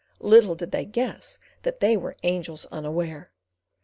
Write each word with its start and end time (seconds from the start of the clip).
Little 0.23 0.55
did 0.55 0.71
they 0.71 0.83
guess 0.83 1.37
that 1.61 1.79
they 1.79 1.95
were 1.95 2.17
angels 2.23 2.65
unaware. 2.71 3.29